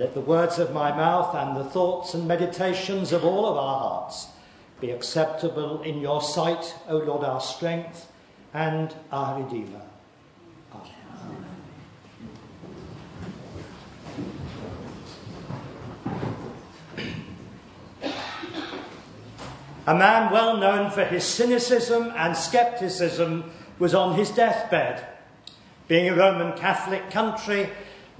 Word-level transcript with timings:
Let 0.00 0.14
the 0.14 0.22
words 0.22 0.58
of 0.58 0.72
my 0.72 0.96
mouth 0.96 1.34
and 1.34 1.54
the 1.54 1.62
thoughts 1.62 2.14
and 2.14 2.26
meditations 2.26 3.12
of 3.12 3.22
all 3.22 3.44
of 3.44 3.58
our 3.58 3.78
hearts 3.80 4.28
be 4.80 4.92
acceptable 4.92 5.82
in 5.82 6.00
your 6.00 6.22
sight, 6.22 6.74
O 6.88 6.96
Lord, 6.96 7.22
our 7.22 7.42
strength 7.42 8.10
and 8.54 8.94
our 9.12 9.42
Redeemer. 9.42 9.82
A 19.86 19.94
man 19.94 20.32
well 20.32 20.56
known 20.56 20.90
for 20.90 21.04
his 21.04 21.24
cynicism 21.24 22.10
and 22.16 22.34
skepticism 22.34 23.52
was 23.78 23.94
on 23.94 24.16
his 24.16 24.30
deathbed. 24.30 25.06
Being 25.88 26.08
a 26.08 26.16
Roman 26.16 26.56
Catholic 26.56 27.10
country, 27.10 27.68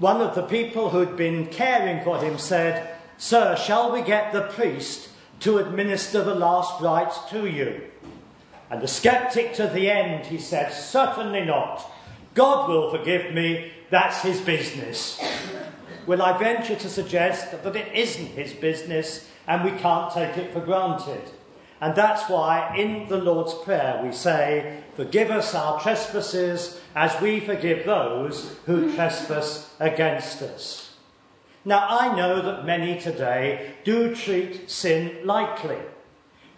one 0.01 0.19
of 0.19 0.33
the 0.33 0.41
people 0.41 0.89
who'd 0.89 1.15
been 1.15 1.45
caring 1.45 2.03
for 2.03 2.17
him 2.17 2.39
said, 2.39 2.95
Sir, 3.19 3.55
shall 3.55 3.91
we 3.91 4.01
get 4.01 4.33
the 4.33 4.41
priest 4.41 5.09
to 5.41 5.59
administer 5.59 6.23
the 6.23 6.33
last 6.33 6.81
rites 6.81 7.19
to 7.29 7.45
you? 7.45 7.83
And 8.71 8.81
the 8.81 8.87
skeptic 8.87 9.53
to 9.53 9.67
the 9.67 9.91
end, 9.91 10.25
he 10.25 10.39
said, 10.39 10.73
Certainly 10.73 11.45
not. 11.45 11.87
God 12.33 12.67
will 12.67 12.89
forgive 12.89 13.31
me, 13.31 13.73
that's 13.91 14.23
his 14.23 14.41
business. 14.41 15.21
well, 16.07 16.23
I 16.23 16.35
venture 16.35 16.77
to 16.77 16.89
suggest 16.89 17.51
that 17.51 17.75
it 17.75 17.93
isn't 17.93 18.25
his 18.25 18.53
business 18.53 19.29
and 19.45 19.63
we 19.63 19.77
can't 19.77 20.11
take 20.11 20.35
it 20.35 20.51
for 20.51 20.61
granted. 20.61 21.21
And 21.81 21.95
that's 21.95 22.29
why 22.29 22.75
in 22.77 23.07
the 23.09 23.17
Lord's 23.17 23.55
Prayer 23.55 23.99
we 24.03 24.11
say, 24.11 24.83
Forgive 24.95 25.31
us 25.31 25.55
our 25.55 25.81
trespasses 25.81 26.79
as 26.95 27.19
we 27.21 27.39
forgive 27.39 27.85
those 27.85 28.55
who 28.67 28.93
trespass 28.93 29.73
against 29.79 30.43
us. 30.43 30.95
Now, 31.65 31.85
I 31.89 32.15
know 32.15 32.41
that 32.41 32.65
many 32.65 32.99
today 32.99 33.73
do 33.83 34.15
treat 34.15 34.69
sin 34.69 35.25
lightly. 35.25 35.77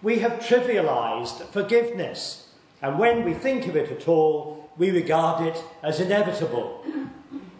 We 0.02 0.20
have 0.20 0.40
trivialized 0.40 1.46
forgiveness, 1.48 2.50
and 2.82 3.00
when 3.00 3.24
we 3.24 3.34
think 3.34 3.68
of 3.68 3.76
it 3.76 3.92
at 3.92 4.08
all, 4.08 4.70
we 4.78 4.92
regard 4.92 5.46
it 5.46 5.64
as 5.82 6.00
inevitable. 6.00 6.84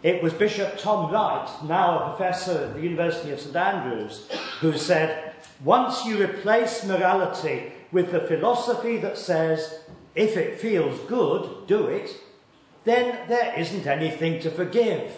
It 0.02 0.22
was 0.22 0.34
Bishop 0.34 0.76
Tom 0.78 1.10
Wright, 1.10 1.48
now 1.64 1.98
a 1.98 2.10
professor 2.10 2.64
at 2.64 2.74
the 2.74 2.82
University 2.82 3.30
of 3.30 3.40
St 3.40 3.56
Andrews, 3.56 4.28
who 4.60 4.76
said, 4.76 5.33
Once 5.64 6.04
you 6.04 6.22
replace 6.22 6.84
morality 6.84 7.72
with 7.90 8.12
the 8.12 8.20
philosophy 8.20 8.98
that 8.98 9.16
says, 9.16 9.80
if 10.14 10.36
it 10.36 10.60
feels 10.60 11.00
good, 11.08 11.66
do 11.66 11.86
it, 11.86 12.14
then 12.84 13.26
there 13.28 13.58
isn't 13.58 13.86
anything 13.86 14.38
to 14.38 14.50
forgive. 14.50 15.10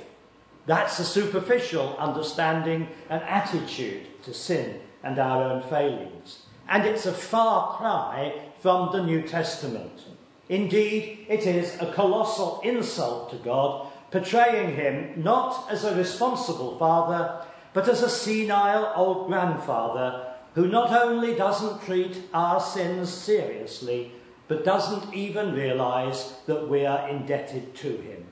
That's 0.67 1.01
a 1.01 1.05
superficial 1.05 1.97
understanding 1.97 2.89
and 3.11 3.23
attitude 3.25 4.23
to 4.23 4.33
sin 4.33 4.81
and 5.03 5.19
our 5.19 5.43
own 5.43 5.63
failings. 5.65 6.43
And 6.69 6.85
it's 6.85 7.07
a 7.07 7.13
far 7.13 7.77
cry 7.77 8.41
from 8.61 8.93
the 8.93 9.03
New 9.03 9.23
Testament. 9.23 10.05
Indeed, 10.49 11.27
it 11.29 11.45
is 11.45 11.77
a 11.81 11.93
colossal 11.93 12.61
insult 12.63 13.31
to 13.31 13.37
God, 13.37 13.89
portraying 14.13 14.77
him 14.77 15.23
not 15.23 15.67
as 15.71 15.83
a 15.83 15.97
responsible 15.97 16.79
father, 16.79 17.45
but 17.73 17.89
as 17.89 18.03
a 18.03 18.09
senile 18.09 18.93
old 18.95 19.27
grandfather 19.27 20.26
who 20.57 20.67
not 20.67 20.91
only 20.91 21.35
doesn't 21.35 21.83
treat 21.83 22.19
our 22.33 22.59
sins 22.59 23.13
seriously, 23.13 24.11
but 24.49 24.65
doesn't 24.65 25.13
even 25.13 25.53
realize 25.53 26.33
that 26.47 26.67
we 26.67 26.87
are 26.87 27.09
indebted 27.11 27.75
to 27.75 27.99
him. 27.99 28.25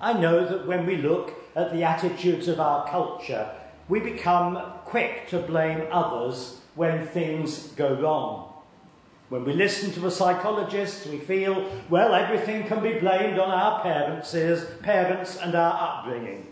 I 0.00 0.14
know 0.14 0.46
that 0.46 0.66
when 0.66 0.86
we 0.86 0.96
look 0.96 1.34
at 1.54 1.70
the 1.70 1.84
attitudes 1.84 2.48
of 2.48 2.58
our 2.58 2.88
culture, 2.88 3.50
we 3.90 4.00
become 4.00 4.58
quick 4.86 5.28
to 5.28 5.38
blame 5.38 5.86
others 5.90 6.60
when 6.74 7.06
things 7.06 7.68
go 7.72 7.92
wrong. 7.92 8.50
When 9.28 9.44
we 9.44 9.52
listen 9.52 9.90
to 9.92 10.00
the 10.00 10.10
psychologists, 10.10 11.06
we 11.06 11.18
feel, 11.18 11.70
well, 11.90 12.14
everything 12.14 12.66
can 12.66 12.82
be 12.82 12.98
blamed 12.98 13.38
on 13.38 13.50
our 13.50 13.82
parents, 13.82 14.34
parents 14.80 15.36
and 15.36 15.54
our 15.54 15.98
upbringing. 15.98 16.46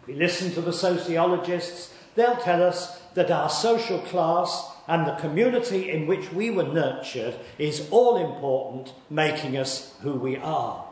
If 0.00 0.06
we 0.08 0.14
listen 0.14 0.50
to 0.52 0.62
the 0.62 0.72
sociologists, 0.72 1.92
they'll 2.14 2.36
tell 2.36 2.62
us 2.62 3.02
that 3.14 3.30
our 3.30 3.48
social 3.48 3.98
class 4.00 4.70
and 4.86 5.06
the 5.06 5.14
community 5.14 5.90
in 5.90 6.06
which 6.06 6.32
we 6.32 6.50
were 6.50 6.64
nurtured 6.64 7.34
is 7.58 7.88
all 7.90 8.16
important, 8.16 8.94
making 9.08 9.56
us 9.56 9.94
who 10.02 10.12
we 10.12 10.36
are. 10.36 10.84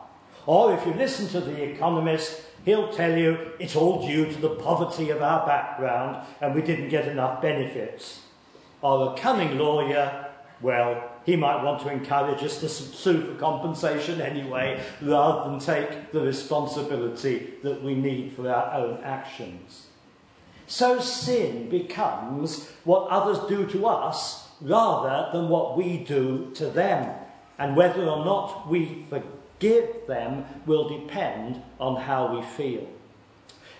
Or 0.45 0.73
if 0.73 0.85
you 0.85 0.93
listen 0.93 1.27
to 1.29 1.39
the 1.39 1.63
economist, 1.63 2.41
he'll 2.65 2.91
tell 2.91 3.17
you 3.17 3.51
it's 3.59 3.75
all 3.75 4.05
due 4.05 4.25
to 4.25 4.41
the 4.41 4.55
poverty 4.55 5.09
of 5.09 5.21
our 5.21 5.45
background 5.45 6.25
and 6.41 6.55
we 6.55 6.61
didn't 6.61 6.89
get 6.89 7.07
enough 7.07 7.41
benefits. 7.41 8.21
Or 8.81 9.13
a 9.13 9.17
cunning 9.17 9.57
lawyer, 9.57 10.29
well, 10.61 11.11
he 11.25 11.35
might 11.37 11.63
want 11.63 11.81
to 11.83 11.89
encourage 11.89 12.43
us 12.43 12.59
to 12.59 12.67
sue 12.67 13.21
for 13.21 13.35
compensation 13.35 14.19
anyway, 14.19 14.83
rather 15.01 15.49
than 15.49 15.59
take 15.59 16.11
the 16.11 16.19
responsibility 16.19 17.53
that 17.63 17.81
we 17.81 17.95
need 17.95 18.33
for 18.33 18.49
our 18.49 18.73
own 18.73 19.01
actions. 19.03 19.87
So 20.73 20.99
sin 20.99 21.69
becomes 21.69 22.67
what 22.83 23.07
others 23.09 23.37
do 23.47 23.67
to 23.67 23.85
us 23.85 24.49
rather 24.59 25.29
than 25.31 25.47
what 25.47 25.77
we 25.77 25.99
do 25.99 26.49
to 26.55 26.65
them. 26.65 27.13
And 27.59 27.75
whether 27.75 28.01
or 28.01 28.25
not 28.25 28.67
we 28.67 29.05
forgive 29.07 30.07
them 30.07 30.45
will 30.65 30.89
depend 30.89 31.61
on 31.79 32.01
how 32.01 32.35
we 32.35 32.41
feel. 32.41 32.87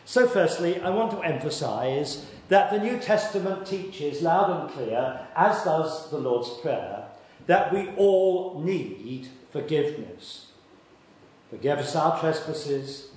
So, 0.06 0.28
firstly, 0.28 0.82
I 0.82 0.92
want 0.92 1.10
to 1.14 1.22
emphasize 1.22 2.28
that 2.50 2.70
the 2.70 2.78
New 2.78 3.00
Testament 3.00 3.66
teaches 3.66 4.22
loud 4.22 4.52
and 4.52 4.70
clear, 4.70 5.28
as 5.36 5.64
does 5.64 6.12
the 6.12 6.20
Lord's 6.20 6.50
Prayer, 6.62 7.06
that 7.48 7.74
we 7.74 7.90
all 7.98 8.62
need 8.64 9.30
forgiveness. 9.52 10.52
Forgive 11.50 11.80
us 11.80 11.96
our 11.96 12.20
trespasses, 12.20 13.08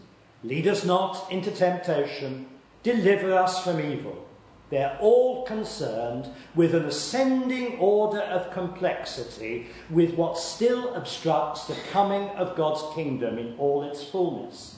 lead 0.42 0.66
us 0.66 0.82
not 0.82 1.30
into 1.30 1.50
temptation 1.50 2.46
deliver 2.86 3.34
us 3.34 3.64
from 3.64 3.80
evil. 3.80 4.24
They're 4.70 4.96
all 5.00 5.44
concerned 5.44 6.28
with 6.54 6.72
an 6.72 6.84
ascending 6.84 7.78
order 7.78 8.20
of 8.20 8.52
complexity 8.52 9.66
with 9.90 10.14
what 10.14 10.38
still 10.38 10.94
obstructs 10.94 11.66
the 11.66 11.76
coming 11.92 12.28
of 12.30 12.56
God's 12.56 12.94
kingdom 12.94 13.38
in 13.38 13.56
all 13.58 13.82
its 13.82 14.04
fullness. 14.04 14.76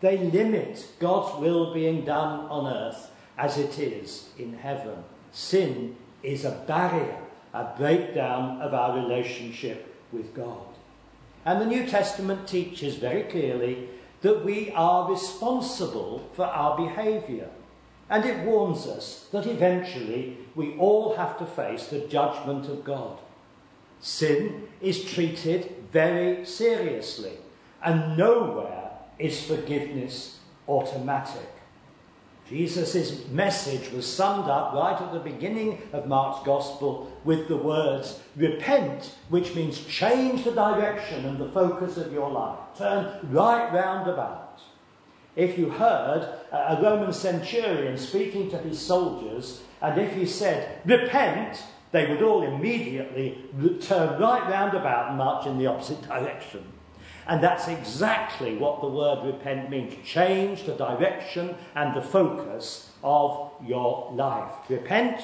They 0.00 0.18
limit 0.18 0.86
God's 1.00 1.40
will 1.40 1.74
being 1.74 2.04
done 2.04 2.46
on 2.46 2.72
earth 2.72 3.10
as 3.36 3.58
it 3.58 3.78
is 3.78 4.30
in 4.38 4.54
heaven. 4.54 5.02
Sin 5.32 5.96
is 6.22 6.44
a 6.44 6.62
barrier, 6.68 7.18
a 7.52 7.74
breakdown 7.76 8.60
of 8.60 8.72
our 8.72 8.96
relationship 8.96 9.96
with 10.12 10.32
God. 10.32 10.66
And 11.44 11.60
the 11.60 11.66
New 11.66 11.86
Testament 11.86 12.46
teaches 12.46 12.96
very 12.96 13.24
clearly 13.24 13.88
that 14.22 14.44
we 14.44 14.70
are 14.72 15.10
responsible 15.10 16.28
for 16.32 16.44
our 16.44 16.76
behaviour. 16.76 17.48
And 18.10 18.24
it 18.24 18.44
warns 18.44 18.86
us 18.86 19.28
that 19.32 19.46
eventually 19.46 20.38
we 20.54 20.76
all 20.76 21.16
have 21.16 21.38
to 21.38 21.46
face 21.46 21.86
the 21.86 22.00
judgment 22.00 22.66
of 22.66 22.84
God. 22.84 23.18
Sin 24.00 24.68
is 24.80 25.04
treated 25.04 25.74
very 25.92 26.44
seriously, 26.44 27.32
and 27.82 28.16
nowhere 28.16 28.90
is 29.18 29.44
forgiveness 29.44 30.38
automatic. 30.66 31.57
Jesus' 32.48 33.28
message 33.28 33.92
was 33.92 34.10
summed 34.10 34.48
up 34.48 34.72
right 34.72 35.00
at 35.00 35.12
the 35.12 35.20
beginning 35.20 35.82
of 35.92 36.06
Mark's 36.06 36.44
Gospel 36.46 37.12
with 37.24 37.46
the 37.46 37.56
words, 37.56 38.20
Repent, 38.36 39.14
which 39.28 39.54
means 39.54 39.84
change 39.84 40.44
the 40.44 40.52
direction 40.52 41.26
and 41.26 41.38
the 41.38 41.50
focus 41.50 41.98
of 41.98 42.12
your 42.12 42.30
life. 42.30 42.58
Turn 42.76 43.20
right 43.30 43.70
round 43.72 44.08
about. 44.08 44.62
If 45.36 45.58
you 45.58 45.68
heard 45.68 46.26
a 46.50 46.78
Roman 46.82 47.12
centurion 47.12 47.98
speaking 47.98 48.50
to 48.50 48.58
his 48.58 48.80
soldiers, 48.80 49.62
and 49.82 50.00
if 50.00 50.14
he 50.14 50.24
said, 50.24 50.80
Repent, 50.86 51.62
they 51.92 52.08
would 52.08 52.22
all 52.22 52.42
immediately 52.42 53.44
turn 53.80 54.20
right 54.20 54.48
round 54.48 54.76
about 54.76 55.10
and 55.10 55.18
march 55.18 55.46
in 55.46 55.58
the 55.58 55.66
opposite 55.66 56.02
direction. 56.02 56.64
And 57.28 57.42
that's 57.42 57.68
exactly 57.68 58.56
what 58.56 58.80
the 58.80 58.88
word 58.88 59.26
repent 59.26 59.68
means 59.68 59.94
change 60.02 60.64
the 60.64 60.74
direction 60.74 61.56
and 61.74 61.94
the 61.94 62.00
focus 62.00 62.90
of 63.04 63.52
your 63.64 64.10
life. 64.14 64.50
Repent, 64.70 65.20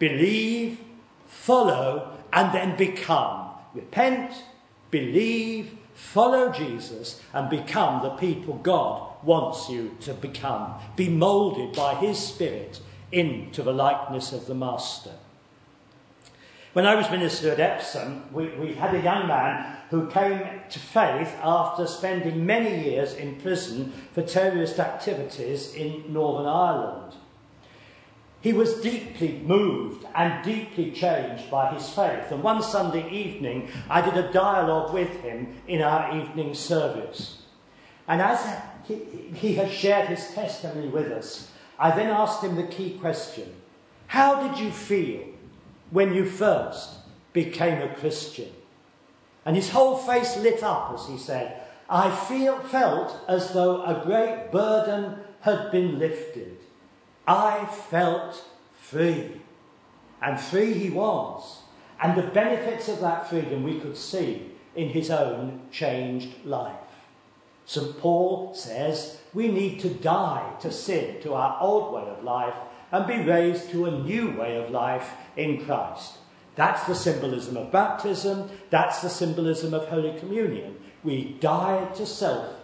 believe, 0.00 0.80
follow, 1.24 2.18
and 2.32 2.52
then 2.52 2.76
become. 2.76 3.50
Repent, 3.72 4.32
believe, 4.90 5.78
follow 5.94 6.50
Jesus, 6.50 7.22
and 7.32 7.48
become 7.48 8.02
the 8.02 8.10
people 8.10 8.54
God 8.54 9.12
wants 9.22 9.70
you 9.70 9.96
to 10.00 10.14
become. 10.14 10.74
Be 10.96 11.08
moulded 11.08 11.76
by 11.76 11.94
His 11.94 12.18
Spirit 12.18 12.80
into 13.12 13.62
the 13.62 13.72
likeness 13.72 14.32
of 14.32 14.46
the 14.46 14.54
Master. 14.54 15.12
When 16.72 16.86
I 16.86 16.94
was 16.94 17.10
minister 17.10 17.50
at 17.50 17.60
Epsom, 17.60 18.24
we, 18.32 18.48
we 18.56 18.74
had 18.74 18.94
a 18.94 19.02
young 19.02 19.26
man 19.28 19.76
who 19.90 20.08
came 20.08 20.42
to 20.70 20.78
faith 20.78 21.36
after 21.42 21.86
spending 21.86 22.46
many 22.46 22.88
years 22.88 23.12
in 23.12 23.36
prison 23.36 23.92
for 24.14 24.22
terrorist 24.22 24.80
activities 24.80 25.74
in 25.74 26.10
Northern 26.10 26.46
Ireland. 26.46 27.12
He 28.40 28.54
was 28.54 28.80
deeply 28.80 29.40
moved 29.44 30.06
and 30.14 30.42
deeply 30.42 30.92
changed 30.92 31.50
by 31.50 31.74
his 31.74 31.90
faith. 31.90 32.32
And 32.32 32.42
one 32.42 32.62
Sunday 32.62 33.08
evening, 33.10 33.68
I 33.90 34.00
did 34.00 34.16
a 34.16 34.32
dialogue 34.32 34.94
with 34.94 35.20
him 35.20 35.54
in 35.68 35.82
our 35.82 36.16
evening 36.18 36.54
service. 36.54 37.42
And 38.08 38.22
as 38.22 38.60
he, 38.84 38.94
he 39.34 39.54
has 39.54 39.70
shared 39.70 40.08
his 40.08 40.26
testimony 40.34 40.88
with 40.88 41.12
us, 41.12 41.50
I 41.78 41.94
then 41.94 42.08
asked 42.08 42.42
him 42.42 42.56
the 42.56 42.66
key 42.66 42.98
question 42.98 43.54
How 44.06 44.48
did 44.48 44.58
you 44.58 44.72
feel 44.72 45.31
when 45.92 46.12
you 46.12 46.24
first 46.24 46.90
became 47.32 47.80
a 47.80 47.94
Christian? 47.94 48.50
And 49.44 49.54
his 49.54 49.70
whole 49.70 49.96
face 49.96 50.36
lit 50.38 50.62
up 50.62 50.92
as 50.94 51.06
he 51.06 51.18
said, 51.18 51.60
I 51.88 52.10
feel, 52.10 52.58
felt 52.60 53.14
as 53.28 53.52
though 53.52 53.82
a 53.84 54.02
great 54.04 54.50
burden 54.50 55.18
had 55.42 55.70
been 55.70 55.98
lifted. 55.98 56.56
I 57.26 57.66
felt 57.66 58.44
free. 58.74 59.42
And 60.20 60.40
free 60.40 60.72
he 60.72 60.90
was. 60.90 61.62
And 62.00 62.16
the 62.16 62.28
benefits 62.28 62.88
of 62.88 63.00
that 63.00 63.28
freedom 63.28 63.62
we 63.62 63.78
could 63.78 63.96
see 63.96 64.52
in 64.74 64.88
his 64.88 65.10
own 65.10 65.62
changed 65.70 66.44
life. 66.44 66.76
St. 67.64 67.98
Paul 67.98 68.54
says 68.54 69.20
we 69.34 69.48
need 69.48 69.80
to 69.80 69.90
die 69.90 70.54
to 70.60 70.70
sin, 70.70 71.20
to 71.22 71.34
our 71.34 71.60
old 71.60 71.92
way 71.92 72.08
of 72.10 72.24
life, 72.24 72.54
and 72.92 73.06
be 73.06 73.22
raised 73.22 73.70
to 73.70 73.86
a 73.86 73.90
new 73.90 74.30
way 74.36 74.56
of 74.56 74.70
life 74.70 75.12
in 75.36 75.64
Christ. 75.64 76.18
That's 76.54 76.84
the 76.84 76.94
symbolism 76.94 77.56
of 77.56 77.72
baptism, 77.72 78.50
that's 78.68 79.00
the 79.00 79.08
symbolism 79.08 79.72
of 79.72 79.88
Holy 79.88 80.18
Communion. 80.18 80.76
We 81.02 81.36
die 81.40 81.86
to 81.96 82.06
self 82.06 82.54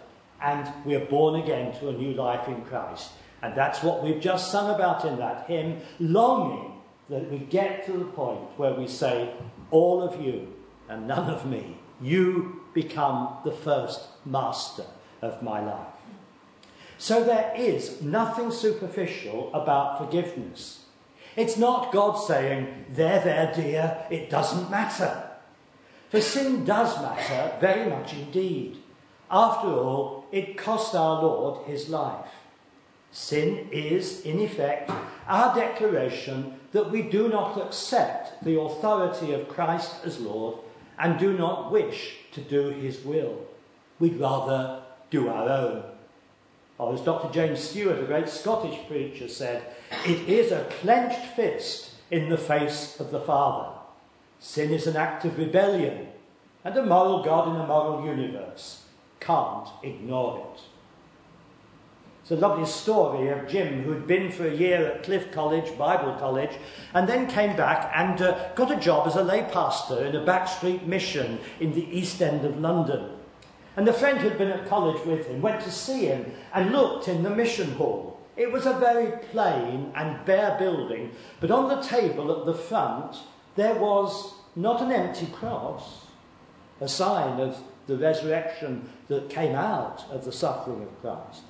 and 0.41 0.71
we 0.85 0.95
are 0.95 1.05
born 1.05 1.41
again 1.41 1.77
to 1.79 1.89
a 1.89 1.93
new 1.93 2.13
life 2.13 2.47
in 2.47 2.63
Christ. 2.65 3.11
And 3.41 3.55
that's 3.55 3.81
what 3.83 4.03
we've 4.03 4.21
just 4.21 4.51
sung 4.51 4.73
about 4.73 5.05
in 5.05 5.17
that 5.17 5.47
hymn, 5.47 5.81
longing 5.99 6.73
that 7.09 7.29
we 7.31 7.39
get 7.39 7.85
to 7.85 7.93
the 7.93 8.05
point 8.05 8.57
where 8.57 8.73
we 8.73 8.87
say, 8.87 9.33
All 9.71 10.01
of 10.01 10.21
you 10.21 10.53
and 10.87 11.07
none 11.07 11.29
of 11.29 11.45
me, 11.45 11.77
you 12.01 12.61
become 12.73 13.37
the 13.43 13.51
first 13.51 14.01
master 14.25 14.85
of 15.21 15.41
my 15.41 15.59
life. 15.59 15.98
So 16.99 17.23
there 17.23 17.53
is 17.55 18.01
nothing 18.01 18.51
superficial 18.51 19.49
about 19.53 19.97
forgiveness. 19.97 20.83
It's 21.37 21.57
not 21.57 21.93
God 21.93 22.15
saying, 22.15 22.87
There, 22.89 23.21
there, 23.21 23.53
dear, 23.55 24.05
it 24.09 24.29
doesn't 24.29 24.69
matter. 24.69 25.29
For 26.09 26.19
sin 26.19 26.65
does 26.65 27.01
matter 27.01 27.57
very 27.61 27.89
much 27.89 28.13
indeed. 28.13 28.79
After 29.31 29.69
all, 29.69 30.25
it 30.33 30.57
cost 30.57 30.93
our 30.93 31.21
Lord 31.21 31.65
his 31.67 31.87
life. 31.87 32.27
Sin 33.11 33.69
is, 33.71 34.21
in 34.21 34.39
effect, 34.39 34.91
our 35.25 35.55
declaration 35.55 36.59
that 36.73 36.91
we 36.91 37.01
do 37.01 37.29
not 37.29 37.57
accept 37.57 38.43
the 38.43 38.59
authority 38.59 39.31
of 39.31 39.47
Christ 39.47 40.03
as 40.03 40.19
Lord 40.19 40.57
and 40.97 41.17
do 41.17 41.31
not 41.31 41.71
wish 41.71 42.17
to 42.33 42.41
do 42.41 42.71
his 42.71 43.05
will. 43.05 43.45
We'd 43.99 44.19
rather 44.19 44.83
do 45.09 45.29
our 45.29 45.47
own. 45.47 45.98
Or 46.79 46.93
as 46.93 47.01
Dr. 47.01 47.31
James 47.31 47.59
Stewart, 47.59 47.99
a 47.99 48.05
great 48.05 48.29
Scottish 48.29 48.79
preacher, 48.87 49.27
said, 49.27 49.63
it 50.05 50.29
is 50.29 50.51
a 50.51 50.67
clenched 50.81 51.35
fist 51.35 51.91
in 52.09 52.29
the 52.29 52.37
face 52.37 52.99
of 53.01 53.11
the 53.11 53.19
Father. 53.19 53.77
Sin 54.39 54.71
is 54.71 54.87
an 54.87 54.95
act 54.95 55.25
of 55.25 55.37
rebellion, 55.37 56.07
and 56.63 56.77
a 56.77 56.85
moral 56.85 57.21
God 57.21 57.49
in 57.49 57.61
a 57.61 57.67
moral 57.67 58.05
universe 58.05 58.85
can't 59.19 59.67
ignore 59.83 60.39
it. 60.55 60.61
It's 62.21 62.31
a 62.31 62.35
lovely 62.35 62.65
story 62.65 63.27
of 63.27 63.47
Jim, 63.47 63.83
who'd 63.83 64.07
been 64.07 64.31
for 64.31 64.47
a 64.47 64.55
year 64.55 64.85
at 64.85 65.03
Cliff 65.03 65.31
College, 65.33 65.77
Bible 65.77 66.15
College, 66.17 66.51
and 66.93 67.09
then 67.09 67.27
came 67.27 67.57
back 67.57 67.91
and 67.93 68.21
uh, 68.21 68.53
got 68.55 68.71
a 68.71 68.79
job 68.79 69.05
as 69.07 69.17
a 69.17 69.23
lay 69.23 69.41
pastor 69.51 70.05
in 70.05 70.15
a 70.15 70.23
backstreet 70.23 70.85
mission 70.85 71.39
in 71.59 71.73
the 71.73 71.89
East 71.89 72.21
End 72.21 72.45
of 72.45 72.57
London. 72.57 73.18
And 73.79 73.87
a 73.87 73.93
friend 73.93 74.19
who'd 74.19 74.37
been 74.37 74.51
at 74.51 74.67
college 74.67 75.03
with 75.05 75.27
him 75.27 75.41
went 75.41 75.61
to 75.61 75.71
see 75.71 76.05
him 76.05 76.31
and 76.53 76.71
looked 76.71 77.07
in 77.07 77.23
the 77.23 77.29
mission 77.29 77.71
hall. 77.71 78.19
It 78.35 78.51
was 78.51 78.65
a 78.65 78.73
very 78.73 79.17
plain 79.31 79.91
and 79.95 80.25
bare 80.25 80.57
building, 80.59 81.11
but 81.39 81.51
on 81.51 81.69
the 81.69 81.81
table 81.81 82.37
at 82.37 82.45
the 82.45 82.53
front 82.53 83.15
there 83.55 83.75
was 83.75 84.33
not 84.55 84.81
an 84.81 84.91
empty 84.91 85.27
cross, 85.27 86.05
a 86.81 86.87
sign 86.87 87.39
of 87.39 87.57
the 87.87 87.97
resurrection 87.97 88.89
that 89.07 89.29
came 89.29 89.55
out 89.55 90.03
of 90.11 90.25
the 90.25 90.31
suffering 90.31 90.83
of 90.83 91.01
Christ 91.01 91.43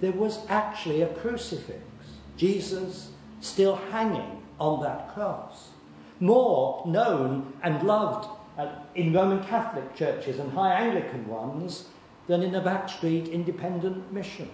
there 0.00 0.12
was 0.12 0.40
actually 0.48 1.02
a 1.02 1.08
crucifix. 1.14 1.80
Jesus 2.36 3.10
still 3.40 3.76
hanging 3.76 4.42
on 4.58 4.82
that 4.82 5.14
cross. 5.14 5.70
More 6.20 6.82
known 6.86 7.54
and 7.62 7.82
loved 7.82 8.28
uh, 8.58 8.68
in 8.94 9.12
Roman 9.12 9.44
Catholic 9.44 9.94
churches 9.94 10.38
and 10.38 10.52
High 10.52 10.72
Anglican 10.72 11.26
ones 11.28 11.86
than 12.26 12.42
in 12.42 12.54
a 12.54 12.60
backstreet 12.60 13.30
independent 13.30 14.12
mission. 14.12 14.50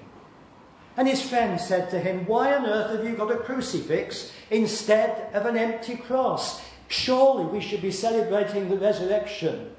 And 0.97 1.09
his 1.09 1.23
friend 1.23 1.59
said 1.61 1.89
to 1.91 1.99
him, 1.99 2.27
Why 2.27 2.55
on 2.55 2.67
earth 2.67 2.97
have 2.97 3.09
you 3.09 3.17
got 3.17 3.31
a 3.31 3.39
crucifix 3.39 4.33
instead 4.51 5.33
of 5.35 5.47
an 5.47 5.57
empty 5.57 5.97
cross? 5.97 6.63
Surely 6.89 7.47
we 7.47 7.61
should 7.61 7.81
be 7.81 7.91
celebrating 7.91 8.69
the 8.69 8.77
resurrection. 8.77 9.75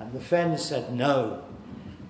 And 0.00 0.12
the 0.12 0.20
friend 0.20 0.58
said, 0.58 0.92
No, 0.92 1.44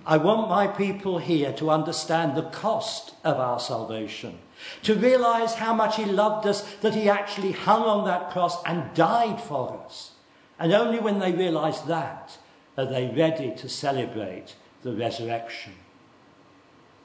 I 0.05 0.17
want 0.17 0.49
my 0.49 0.65
people 0.65 1.19
here 1.19 1.53
to 1.53 1.69
understand 1.69 2.35
the 2.35 2.49
cost 2.49 3.13
of 3.23 3.37
our 3.37 3.59
salvation, 3.59 4.39
to 4.83 4.95
realize 4.95 5.55
how 5.55 5.73
much 5.73 5.97
He 5.97 6.05
loved 6.05 6.47
us, 6.47 6.61
that 6.77 6.95
He 6.95 7.07
actually 7.07 7.51
hung 7.51 7.83
on 7.83 8.05
that 8.05 8.31
cross 8.31 8.63
and 8.63 8.91
died 8.95 9.39
for 9.39 9.83
us. 9.85 10.13
And 10.59 10.73
only 10.73 10.99
when 10.99 11.19
they 11.19 11.31
realize 11.31 11.81
that 11.83 12.37
are 12.77 12.85
they 12.85 13.07
ready 13.15 13.55
to 13.55 13.69
celebrate 13.69 14.55
the 14.83 14.93
resurrection. 14.93 15.73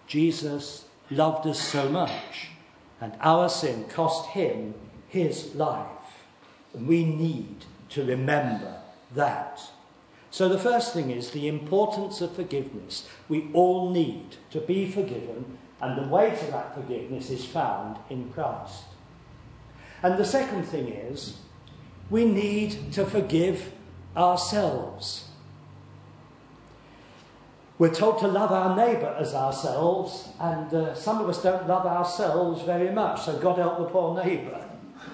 Jesus 0.07 0.85
loved 1.11 1.47
us 1.47 1.61
so 1.61 1.89
much, 1.89 2.49
and 3.01 3.15
our 3.21 3.49
sin 3.49 3.85
cost 3.85 4.31
Him 4.31 4.75
His 5.09 5.55
life. 5.55 6.27
And 6.73 6.87
we 6.87 7.05
need 7.05 7.65
to 7.91 8.05
remember 8.05 8.81
that. 9.15 9.61
So, 10.31 10.49
the 10.49 10.59
first 10.59 10.93
thing 10.93 11.11
is 11.11 11.31
the 11.31 11.47
importance 11.47 12.21
of 12.21 12.35
forgiveness. 12.35 13.09
We 13.29 13.51
all 13.53 13.91
need 13.91 14.37
to 14.51 14.61
be 14.61 14.91
forgiven, 14.91 15.59
and 15.81 15.97
the 15.97 16.09
way 16.09 16.37
to 16.37 16.47
that 16.51 16.75
forgiveness 16.75 17.31
is 17.31 17.45
found 17.45 17.99
in 18.11 18.31
Christ. 18.33 18.83
And 20.03 20.19
the 20.19 20.25
second 20.25 20.65
thing 20.65 20.89
is 20.89 21.39
we 22.11 22.25
need 22.25 22.93
to 22.93 23.05
forgive 23.05 23.73
ourselves. 24.17 25.29
We're 27.77 27.93
told 27.93 28.21
to 28.21 28.29
love 28.29 28.53
our 28.53 28.77
neighbour 28.77 29.17
as 29.19 29.35
ourselves, 29.35 30.29
and 30.39 30.73
uh, 30.73 30.95
some 30.95 31.21
of 31.21 31.29
us 31.29 31.43
don't 31.43 31.67
love 31.67 31.87
ourselves 31.87 32.63
very 32.63 32.91
much, 32.91 33.23
so 33.23 33.37
God 33.39 33.59
help 33.59 33.79
the 33.79 33.85
poor 33.85 34.25
neighbour 34.25 34.65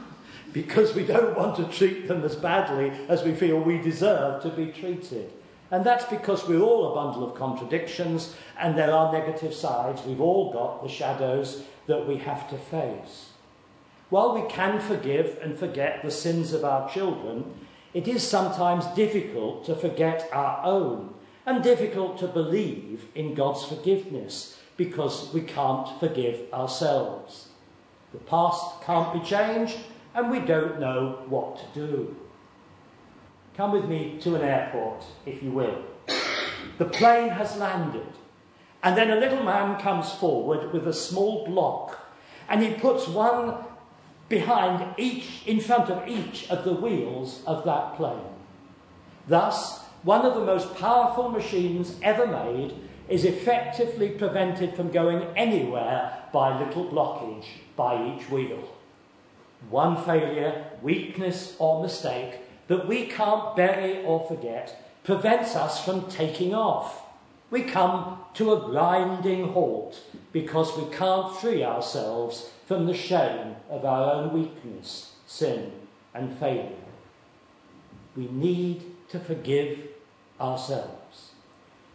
because 0.52 0.94
we 0.94 1.04
don't 1.04 1.36
want 1.38 1.56
to 1.56 1.64
treat 1.64 2.06
them 2.06 2.22
as 2.22 2.36
badly 2.36 2.92
as 3.08 3.22
we 3.22 3.34
feel 3.34 3.58
we 3.58 3.78
deserve 3.78 4.42
to 4.42 4.50
be 4.50 4.66
treated. 4.66 5.32
And 5.70 5.86
that's 5.86 6.04
because 6.04 6.46
we're 6.46 6.60
all 6.60 6.92
a 6.92 6.94
bundle 6.94 7.24
of 7.24 7.36
contradictions 7.38 8.34
and 8.58 8.76
there 8.76 8.92
are 8.92 9.12
negative 9.12 9.54
sides. 9.54 10.02
We've 10.04 10.20
all 10.20 10.52
got 10.52 10.82
the 10.82 10.88
shadows 10.88 11.62
that 11.86 12.06
we 12.06 12.18
have 12.18 12.50
to 12.50 12.58
face. 12.58 13.29
While 14.10 14.34
we 14.34 14.48
can 14.48 14.80
forgive 14.80 15.38
and 15.40 15.56
forget 15.56 16.02
the 16.02 16.10
sins 16.10 16.52
of 16.52 16.64
our 16.64 16.90
children, 16.90 17.44
it 17.94 18.08
is 18.08 18.26
sometimes 18.26 18.84
difficult 18.88 19.64
to 19.66 19.74
forget 19.76 20.28
our 20.32 20.64
own 20.64 21.14
and 21.46 21.62
difficult 21.62 22.18
to 22.18 22.26
believe 22.26 23.06
in 23.14 23.34
God's 23.34 23.64
forgiveness 23.64 24.58
because 24.76 25.32
we 25.32 25.42
can't 25.42 25.88
forgive 26.00 26.52
ourselves. 26.52 27.48
The 28.12 28.18
past 28.18 28.82
can't 28.82 29.12
be 29.12 29.20
changed, 29.20 29.78
and 30.14 30.30
we 30.30 30.40
don't 30.40 30.80
know 30.80 31.22
what 31.28 31.58
to 31.58 31.80
do. 31.80 32.16
Come 33.56 33.72
with 33.72 33.84
me 33.84 34.18
to 34.22 34.34
an 34.34 34.42
airport, 34.42 35.04
if 35.24 35.42
you 35.42 35.52
will. 35.52 35.84
The 36.78 36.86
plane 36.86 37.28
has 37.28 37.56
landed, 37.56 38.08
and 38.82 38.96
then 38.96 39.10
a 39.10 39.20
little 39.20 39.44
man 39.44 39.80
comes 39.80 40.10
forward 40.12 40.72
with 40.72 40.88
a 40.88 40.92
small 40.92 41.46
block, 41.46 41.98
and 42.48 42.62
he 42.62 42.74
puts 42.74 43.06
one 43.06 43.54
behind 44.30 44.94
each, 44.96 45.42
in 45.44 45.60
front 45.60 45.90
of 45.90 46.08
each 46.08 46.48
of 46.48 46.64
the 46.64 46.72
wheels 46.72 47.42
of 47.46 47.64
that 47.66 47.96
plane. 47.96 48.32
Thus, 49.28 49.80
one 50.02 50.24
of 50.24 50.34
the 50.34 50.44
most 50.44 50.74
powerful 50.76 51.28
machines 51.28 51.96
ever 52.02 52.26
made 52.26 52.74
is 53.08 53.24
effectively 53.24 54.08
prevented 54.08 54.74
from 54.74 54.90
going 54.90 55.26
anywhere 55.36 56.16
by 56.32 56.58
little 56.58 56.86
blockage 56.86 57.46
by 57.76 58.14
each 58.14 58.30
wheel. 58.30 58.66
One 59.68 60.02
failure, 60.02 60.64
weakness, 60.80 61.56
or 61.58 61.82
mistake 61.82 62.38
that 62.68 62.86
we 62.86 63.06
can't 63.06 63.56
bury 63.56 64.02
or 64.04 64.26
forget 64.26 64.94
prevents 65.02 65.56
us 65.56 65.84
from 65.84 66.08
taking 66.08 66.54
off. 66.54 67.02
We 67.50 67.62
come 67.62 68.20
to 68.34 68.52
a 68.52 68.60
grinding 68.60 69.52
halt 69.52 70.00
because 70.32 70.76
we 70.76 70.94
can't 70.94 71.34
free 71.36 71.64
ourselves 71.64 72.50
from 72.66 72.86
the 72.86 72.94
shame 72.94 73.56
of 73.68 73.84
our 73.84 74.12
own 74.12 74.32
weakness, 74.32 75.14
sin, 75.26 75.72
and 76.14 76.36
failure. 76.38 76.76
We 78.16 78.28
need 78.28 78.84
to 79.08 79.18
forgive 79.18 79.88
ourselves. 80.40 81.32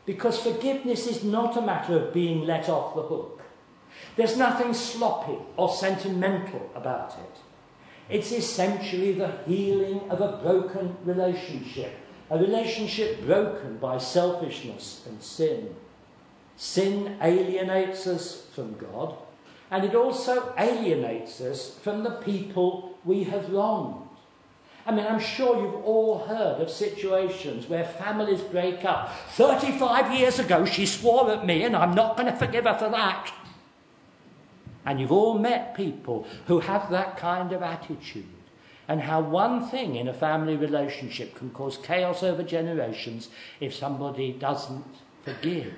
Because 0.06 0.40
forgiveness 0.40 1.08
is 1.08 1.24
not 1.24 1.58
a 1.58 1.62
matter 1.62 1.98
of 1.98 2.14
being 2.14 2.46
let 2.46 2.70
off 2.70 2.96
the 2.96 3.02
hook. 3.02 3.42
There's 4.16 4.38
nothing 4.38 4.74
sloppy 4.74 5.38
or 5.58 5.70
sentimental 5.70 6.70
about 6.76 7.18
it. 7.18 7.40
It's 8.10 8.32
essentially 8.32 9.14
the 9.14 9.32
healing 9.48 10.10
of 10.10 10.22
a 10.22 10.38
broken 10.44 10.96
relationship, 11.04 11.92
a 12.30 12.38
relationship 12.38 13.26
broken 13.26 13.78
by 13.78 13.98
selfishness 13.98 15.04
and 15.08 15.22
sin. 15.22 15.76
Sin 16.58 17.18
alienates 17.22 18.08
us 18.08 18.46
from 18.54 18.78
God, 18.78 19.16
and 19.70 19.84
it 19.84 19.96
also 19.96 20.54
alienates 20.58 21.42
us 21.42 21.78
from 21.80 22.04
the 22.04 22.12
people 22.12 22.98
we 23.04 23.26
have 23.26 23.52
wronged. 23.52 24.06
I 24.86 24.92
mean, 24.92 25.06
I'm 25.08 25.20
sure 25.20 25.60
you've 25.60 25.84
all 25.84 26.26
heard 26.26 26.62
of 26.62 26.70
situations 26.70 27.68
where 27.68 27.84
families 27.84 28.42
break 28.42 28.86
up. 28.86 29.12
35 29.32 30.14
years 30.18 30.38
ago, 30.38 30.64
she 30.66 30.86
swore 30.86 31.32
at 31.32 31.46
me, 31.46 31.64
and 31.64 31.76
I'm 31.76 31.96
not 31.96 32.16
going 32.16 32.32
to 32.32 32.38
forgive 32.38 32.66
her 32.66 32.78
for 32.78 32.90
that. 32.90 33.34
And 34.86 35.00
you've 35.00 35.12
all 35.12 35.40
met 35.40 35.76
people 35.76 36.28
who 36.46 36.60
have 36.60 36.92
that 36.92 37.18
kind 37.18 37.52
of 37.52 37.64
attitude. 37.64 38.26
And 38.88 39.02
how 39.02 39.20
one 39.20 39.68
thing 39.68 39.96
in 39.96 40.08
a 40.08 40.14
family 40.14 40.56
relationship 40.56 41.34
can 41.34 41.50
cause 41.50 41.78
chaos 41.78 42.22
over 42.22 42.44
generations 42.44 43.30
if 43.60 43.74
somebody 43.74 44.32
doesn't 44.32 44.86
forgive. 45.24 45.74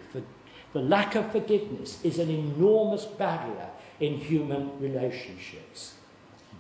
The 0.74 0.81
lack 0.81 1.15
of 1.15 1.31
forgiveness 1.31 2.03
is 2.03 2.19
an 2.19 2.29
enormous 2.29 3.05
barrier 3.05 3.69
in 4.00 4.17
human 4.17 4.79
relationships. 4.79 5.95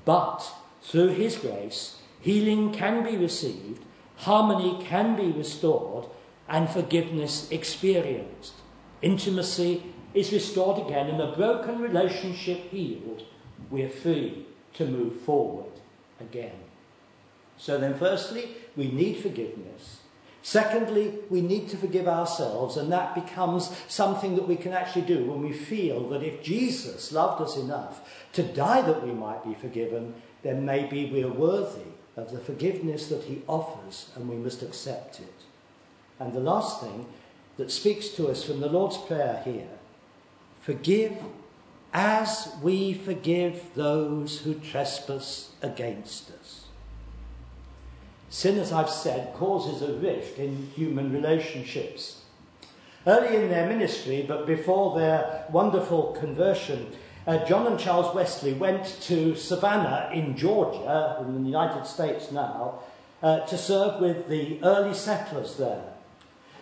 But 0.05 0.51
through 0.81 1.09
His 1.09 1.37
grace, 1.37 1.97
healing 2.21 2.71
can 2.71 3.03
be 3.03 3.17
received, 3.17 3.83
harmony 4.17 4.83
can 4.83 5.15
be 5.15 5.31
restored, 5.31 6.05
and 6.47 6.69
forgiveness 6.69 7.51
experienced. 7.51 8.53
Intimacy 9.01 9.83
is 10.13 10.31
restored 10.31 10.85
again 10.87 11.07
and 11.07 11.19
the 11.19 11.35
broken 11.35 11.79
relationship 11.79 12.69
healed, 12.71 13.23
we're 13.69 13.89
free 13.89 14.45
to 14.73 14.85
move 14.85 15.21
forward 15.21 15.71
again. 16.19 16.55
So 17.57 17.77
then, 17.77 17.95
firstly, 17.95 18.49
we 18.75 18.87
need 18.87 19.17
forgiveness. 19.17 20.01
Secondly, 20.47 21.13
we 21.29 21.41
need 21.41 21.67
to 21.67 21.75
forgive 21.75 22.07
ourselves, 22.07 22.77
and 22.77 22.89
that 22.89 23.13
becomes 23.13 23.69
something 23.89 24.37
that 24.37 24.47
we 24.47 24.55
can 24.55 24.71
actually 24.71 25.01
do 25.01 25.25
when 25.25 25.41
we 25.41 25.51
feel 25.51 26.07
that 26.07 26.23
if 26.23 26.41
Jesus 26.41 27.11
loved 27.11 27.41
us 27.41 27.57
enough 27.57 27.99
to 28.31 28.43
die 28.43 28.81
that 28.81 29.05
we 29.05 29.11
might 29.11 29.43
be 29.43 29.55
forgiven, 29.55 30.13
then 30.43 30.63
maybe 30.63 31.11
we're 31.11 31.27
worthy 31.27 31.91
of 32.15 32.31
the 32.31 32.39
forgiveness 32.39 33.09
that 33.09 33.23
he 33.23 33.41
offers, 33.45 34.09
and 34.15 34.29
we 34.29 34.37
must 34.37 34.63
accept 34.63 35.19
it. 35.19 35.33
And 36.17 36.31
the 36.31 36.39
last 36.39 36.79
thing 36.79 37.07
that 37.57 37.69
speaks 37.69 38.07
to 38.11 38.29
us 38.29 38.45
from 38.45 38.61
the 38.61 38.69
Lord's 38.69 38.97
Prayer 38.97 39.41
here 39.43 39.77
Forgive 40.61 41.17
as 41.93 42.55
we 42.61 42.93
forgive 42.93 43.65
those 43.75 44.39
who 44.39 44.53
trespass 44.53 45.51
against 45.61 46.31
us. 46.31 46.66
Sin, 48.29 48.59
as 48.59 48.71
I've 48.71 48.89
said, 48.89 49.33
causes 49.35 49.81
a 49.81 49.93
rift 49.93 50.37
in 50.37 50.69
human 50.75 51.13
relationships. 51.13 52.21
Early 53.05 53.37
in 53.37 53.49
their 53.49 53.67
ministry, 53.67 54.25
but 54.27 54.45
before 54.45 54.99
their 54.99 55.45
wonderful 55.49 56.11
conversion, 56.19 56.91
uh, 57.25 57.45
John 57.45 57.67
and 57.67 57.79
Charles 57.79 58.13
Wesley 58.13 58.53
went 58.53 58.85
to 59.01 59.35
Savannah 59.35 60.09
in 60.13 60.35
Georgia, 60.35 61.17
in 61.21 61.43
the 61.43 61.49
United 61.49 61.85
States 61.85 62.31
now, 62.31 62.79
uh, 63.23 63.39
to 63.41 63.57
serve 63.57 64.01
with 64.01 64.27
the 64.27 64.59
early 64.63 64.93
settlers 64.93 65.55
there. 65.55 65.83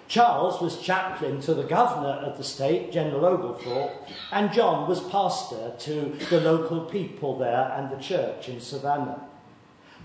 Charles 0.07 0.61
was 0.61 0.81
chaplain 0.81 1.41
to 1.41 1.55
the 1.55 1.63
governor 1.63 2.19
of 2.23 2.37
the 2.37 2.43
state, 2.43 2.91
General 2.91 3.25
Oglethorpe, 3.25 4.07
and 4.31 4.53
John 4.53 4.87
was 4.87 5.01
pastor 5.01 5.73
to 5.79 6.15
the 6.29 6.41
local 6.41 6.81
people 6.81 7.39
there 7.39 7.73
and 7.75 7.89
the 7.89 8.01
church 8.01 8.49
in 8.49 8.61
Savannah. 8.61 9.21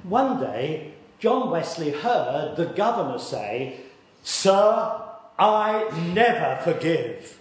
One 0.03 0.41
day, 0.41 0.95
John 1.21 1.51
Wesley 1.51 1.91
heard 1.91 2.57
the 2.57 2.65
governor 2.65 3.19
say, 3.19 3.81
Sir, 4.23 5.03
I 5.39 5.91
never 6.15 6.61
forgive. 6.63 7.39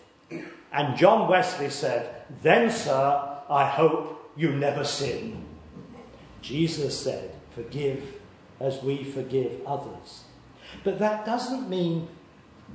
And 0.71 0.97
John 0.97 1.29
Wesley 1.29 1.69
said, 1.69 2.23
Then, 2.43 2.69
sir, 2.69 3.37
I 3.49 3.65
hope 3.65 4.31
you 4.35 4.51
never 4.51 4.83
sin. 4.83 5.45
Jesus 6.41 6.99
said, 6.99 7.33
Forgive 7.51 8.15
as 8.59 8.83
we 8.83 9.03
forgive 9.03 9.61
others. 9.65 10.25
But 10.83 10.99
that 10.99 11.25
doesn't 11.25 11.69
mean 11.69 12.07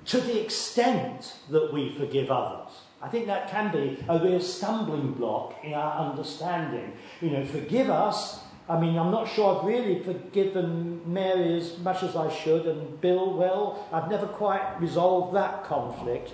to 0.06 0.20
the 0.20 0.42
extent 0.42 1.36
that 1.50 1.72
we 1.72 1.90
forgive 1.90 2.30
others. 2.30 2.72
I 3.00 3.08
think 3.08 3.26
that 3.26 3.50
can 3.50 3.70
be 3.70 4.02
a 4.08 4.18
real 4.18 4.40
stumbling 4.40 5.12
block 5.12 5.56
in 5.62 5.74
our 5.74 6.10
understanding. 6.10 6.94
You 7.20 7.30
know, 7.30 7.44
forgive 7.44 7.90
us. 7.90 8.40
I 8.68 8.80
mean, 8.80 8.98
I'm 8.98 9.10
not 9.10 9.28
sure 9.28 9.58
I've 9.58 9.66
really 9.66 10.02
forgiven 10.02 11.02
Mary 11.12 11.58
as 11.58 11.78
much 11.78 12.02
as 12.02 12.16
I 12.16 12.32
should, 12.32 12.66
and 12.66 12.98
Bill, 13.00 13.34
well, 13.34 13.86
I've 13.92 14.08
never 14.08 14.26
quite 14.26 14.80
resolved 14.80 15.36
that 15.36 15.64
conflict. 15.64 16.32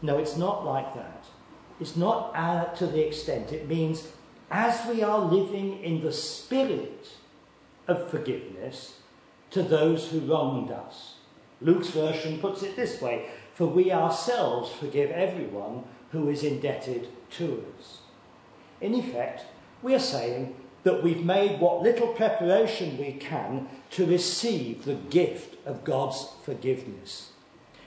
No, 0.00 0.18
it's 0.18 0.36
not 0.36 0.64
like 0.64 0.94
that. 0.94 1.24
It's 1.80 1.96
not 1.96 2.32
uh, 2.36 2.66
to 2.76 2.86
the 2.86 3.04
extent. 3.04 3.52
It 3.52 3.68
means 3.68 4.08
as 4.50 4.86
we 4.86 5.02
are 5.02 5.18
living 5.18 5.82
in 5.82 6.02
the 6.02 6.12
spirit 6.12 7.08
of 7.88 8.10
forgiveness 8.10 8.98
to 9.50 9.62
those 9.62 10.08
who 10.08 10.20
wronged 10.20 10.70
us. 10.70 11.14
Luke's 11.60 11.90
version 11.90 12.38
puts 12.38 12.62
it 12.62 12.76
this 12.76 13.00
way 13.00 13.28
For 13.54 13.66
we 13.66 13.90
ourselves 13.90 14.70
forgive 14.72 15.10
everyone 15.10 15.84
who 16.10 16.28
is 16.28 16.42
indebted 16.42 17.08
to 17.30 17.64
us. 17.78 18.00
In 18.80 18.94
effect, 18.94 19.46
we 19.82 19.94
are 19.94 20.00
saying 20.00 20.54
that 20.84 21.02
we've 21.02 21.24
made 21.24 21.60
what 21.60 21.82
little 21.82 22.08
preparation 22.08 22.98
we 22.98 23.12
can 23.12 23.68
to 23.90 24.06
receive 24.06 24.84
the 24.84 24.94
gift 24.94 25.56
of 25.66 25.84
God's 25.84 26.28
forgiveness. 26.44 27.30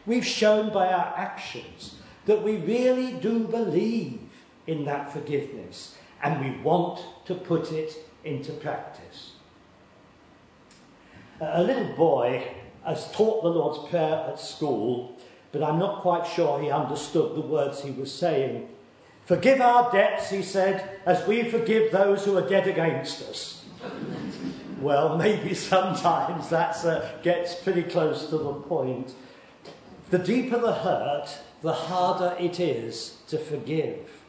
We've 0.06 0.26
shown 0.26 0.72
by 0.72 0.88
our 0.88 1.14
actions 1.18 1.96
that 2.26 2.44
we 2.44 2.58
really 2.58 3.14
do 3.14 3.40
believe 3.40 4.20
in 4.68 4.86
that 4.86 5.12
forgiveness 5.12 5.98
and 6.24 6.44
we 6.44 6.62
want 6.62 7.04
to 7.26 7.36
put 7.36 7.72
it 7.72 7.94
into 8.24 8.52
practice. 8.54 9.34
A 11.40 11.62
little 11.62 11.94
boy 11.96 12.48
has 12.86 13.12
taught 13.12 13.44
the 13.44 13.50
Lord's 13.50 13.90
Prayer 13.90 14.26
at 14.30 14.40
school, 14.40 15.18
but 15.52 15.62
I'm 15.62 15.80
not 15.80 16.02
quite 16.02 16.26
sure 16.26 16.62
he 16.62 16.72
understood 16.72 17.36
the 17.36 17.42
words 17.42 17.82
he 17.82 17.92
was 17.92 18.14
saying. 18.14 18.70
Forgive 19.26 19.60
our 19.60 19.92
debts, 19.92 20.30
he 20.30 20.44
said, 20.44 21.00
as 21.06 21.28
we 21.28 21.50
forgive 21.50 21.92
those 21.92 22.26
who 22.26 22.38
are 22.38 22.48
dead 22.48 22.68
against 22.68 23.24
us. 23.24 23.66
well, 24.80 25.18
maybe 25.18 25.54
sometimes 25.54 26.50
that 26.50 26.76
uh, 26.86 27.12
gets 27.24 27.56
pretty 27.56 27.84
close 27.84 28.28
to 28.30 28.38
the 28.38 28.54
point. 28.54 29.14
The 30.12 30.20
deeper 30.20 30.60
the 30.60 30.74
hurt, 30.74 31.40
the 31.64 31.74
harder 31.74 32.36
it 32.40 32.60
is 32.60 33.18
to 33.28 33.40
forgive. 33.40 34.22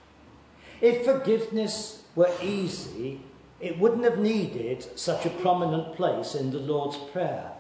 If 0.81 1.05
forgiveness 1.05 2.03
were 2.15 2.33
easy, 2.43 3.21
it 3.61 3.79
wouldn't 3.79 4.05
have 4.05 4.19
needed 4.19 4.99
such 4.99 5.27
a 5.27 5.31
prominent 5.31 5.95
place 5.95 6.35
in 6.35 6.51
the 6.51 6.59
Lord's 6.59 6.97
Prayer. 6.97 7.53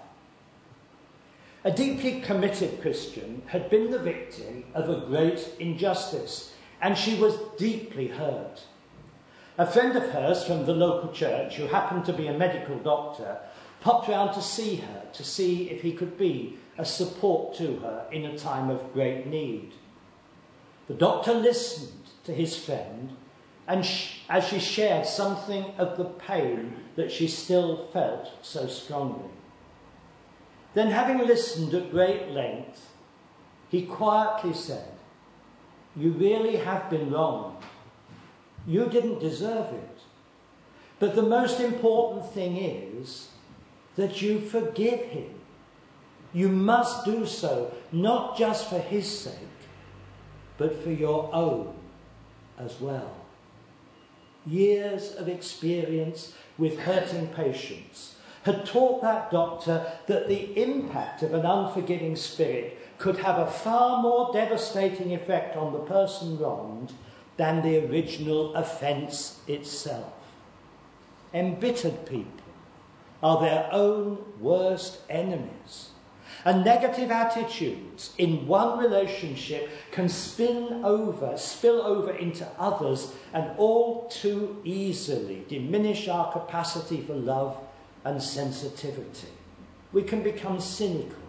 A 1.64 1.70
deeply 1.70 2.20
committed 2.20 2.80
Christian 2.80 3.42
had 3.48 3.68
been 3.68 3.90
the 3.90 3.98
victim 3.98 4.64
of 4.72 4.88
a 4.88 5.04
great 5.06 5.50
injustice, 5.58 6.54
and 6.80 6.96
she 6.96 7.14
was 7.14 7.38
deeply 7.56 8.08
hurt. 8.08 8.64
A 9.58 9.66
friend 9.66 9.96
of 9.96 10.10
hers 10.10 10.44
from 10.44 10.66
the 10.66 10.74
local 10.74 11.12
church, 11.12 11.56
who 11.56 11.66
happened 11.66 12.04
to 12.04 12.12
be 12.12 12.26
a 12.26 12.36
medical 12.36 12.78
doctor, 12.78 13.38
popped 13.80 14.08
round 14.08 14.34
to 14.34 14.42
see 14.42 14.76
her 14.76 15.02
to 15.12 15.24
see 15.24 15.70
if 15.70 15.82
he 15.82 15.92
could 15.92 16.18
be 16.18 16.58
a 16.76 16.84
support 16.84 17.54
to 17.56 17.76
her 17.78 18.06
in 18.12 18.24
a 18.24 18.38
time 18.38 18.68
of 18.68 18.92
great 18.92 19.26
need. 19.26 19.72
The 20.88 20.94
doctor 20.94 21.32
listened 21.32 22.10
to 22.24 22.34
his 22.34 22.56
friend, 22.56 23.16
and 23.66 23.84
sh- 23.84 24.18
as 24.28 24.46
she 24.46 24.60
shared 24.60 25.06
something 25.06 25.72
of 25.78 25.96
the 25.96 26.04
pain 26.04 26.74
that 26.96 27.10
she 27.10 27.26
still 27.26 27.88
felt 27.92 28.30
so 28.42 28.66
strongly. 28.66 29.30
Then, 30.74 30.90
having 30.90 31.26
listened 31.26 31.72
at 31.72 31.90
great 31.90 32.30
length, 32.30 32.90
he 33.70 33.86
quietly 33.86 34.52
said, 34.52 34.92
You 35.96 36.10
really 36.12 36.56
have 36.56 36.90
been 36.90 37.10
wrong. 37.10 37.56
You 38.66 38.86
didn't 38.86 39.20
deserve 39.20 39.72
it. 39.72 40.00
But 40.98 41.14
the 41.14 41.22
most 41.22 41.60
important 41.60 42.30
thing 42.32 42.56
is 42.56 43.28
that 43.96 44.20
you 44.20 44.40
forgive 44.40 45.00
him. 45.00 45.30
You 46.32 46.48
must 46.48 47.04
do 47.04 47.24
so, 47.24 47.72
not 47.92 48.36
just 48.36 48.68
for 48.68 48.78
his 48.78 49.08
sake, 49.08 49.34
but 50.58 50.82
for 50.82 50.90
your 50.90 51.30
own 51.32 51.74
as 52.58 52.80
well. 52.80 53.14
Years 54.46 55.14
of 55.14 55.28
experience 55.28 56.34
with 56.58 56.78
hurting 56.80 57.28
patients 57.28 58.16
had 58.42 58.64
taught 58.64 59.02
that 59.02 59.30
doctor 59.30 59.84
that 60.06 60.28
the 60.28 60.62
impact 60.62 61.22
of 61.22 61.34
an 61.34 61.44
unforgiving 61.44 62.16
spirit 62.16 62.78
could 62.98 63.18
have 63.18 63.38
a 63.38 63.50
far 63.50 64.02
more 64.02 64.32
devastating 64.32 65.12
effect 65.12 65.56
on 65.56 65.72
the 65.72 65.80
person 65.80 66.38
wronged 66.38 66.92
than 67.36 67.62
the 67.62 67.84
original 67.86 68.54
offence 68.54 69.40
itself. 69.46 70.12
Embittered 71.34 72.06
people 72.06 72.32
are 73.22 73.40
their 73.40 73.68
own 73.72 74.24
worst 74.40 75.00
enemies. 75.08 75.90
And 76.44 76.64
negative 76.64 77.10
attitudes 77.10 78.12
in 78.18 78.46
one 78.46 78.78
relationship 78.78 79.68
can 79.90 80.08
spin 80.08 80.84
over, 80.84 81.36
spill 81.36 81.82
over 81.82 82.12
into 82.12 82.46
others, 82.58 83.12
and 83.32 83.50
all 83.58 84.08
too 84.08 84.60
easily 84.64 85.44
diminish 85.48 86.06
our 86.08 86.32
capacity 86.32 87.00
for 87.00 87.14
love 87.14 87.58
and 88.04 88.22
sensitivity. 88.22 89.28
We 89.92 90.02
can 90.02 90.22
become 90.22 90.60
cynical. 90.60 91.25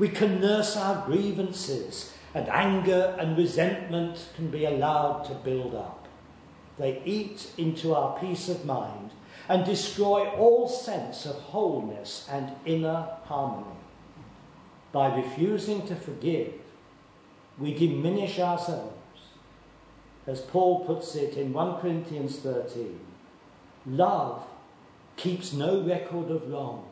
We 0.00 0.08
can 0.08 0.40
nurse 0.40 0.78
our 0.78 1.04
grievances, 1.04 2.14
and 2.32 2.48
anger 2.48 3.14
and 3.18 3.36
resentment 3.36 4.30
can 4.34 4.50
be 4.50 4.64
allowed 4.64 5.24
to 5.24 5.34
build 5.34 5.74
up. 5.74 6.08
They 6.78 7.02
eat 7.04 7.50
into 7.58 7.94
our 7.94 8.18
peace 8.18 8.48
of 8.48 8.64
mind 8.64 9.10
and 9.46 9.62
destroy 9.62 10.26
all 10.30 10.70
sense 10.70 11.26
of 11.26 11.34
wholeness 11.34 12.26
and 12.30 12.52
inner 12.64 13.08
harmony. 13.24 13.76
By 14.90 15.14
refusing 15.14 15.86
to 15.88 15.94
forgive, 15.94 16.54
we 17.58 17.74
diminish 17.74 18.38
ourselves. 18.38 18.96
As 20.26 20.40
Paul 20.40 20.86
puts 20.86 21.14
it 21.14 21.34
in 21.34 21.52
1 21.52 21.78
Corinthians 21.82 22.38
13, 22.38 22.98
love 23.84 24.46
keeps 25.18 25.52
no 25.52 25.82
record 25.82 26.30
of 26.30 26.50
wrongs. 26.50 26.86